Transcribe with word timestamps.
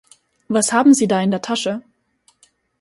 Was 0.47 0.73
haben 0.73 0.95
Sie 0.95 1.07
da 1.07 1.21
in 1.21 1.29
der 1.29 1.43
Tasche? 1.43 1.83